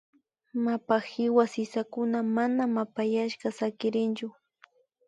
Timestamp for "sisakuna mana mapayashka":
1.47-3.51